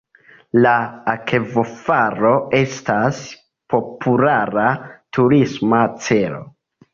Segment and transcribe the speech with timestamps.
[0.65, 0.71] La
[1.11, 3.19] akvofalo estas
[3.75, 4.65] populara
[5.19, 6.43] turisma celo.